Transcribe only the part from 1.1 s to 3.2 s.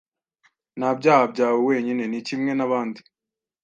byawe wenyine nikimwe nabandi